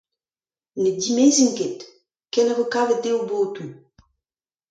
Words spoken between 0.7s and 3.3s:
Ne dimezint ket, ken a vo kavet dezhe o